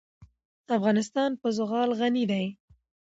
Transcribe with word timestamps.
افغانستان 0.77 1.31
په 1.41 1.47
زغال 1.57 1.89
غني 1.99 2.23
دی. 2.31 2.45